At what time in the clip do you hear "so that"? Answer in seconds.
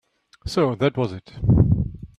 0.47-0.97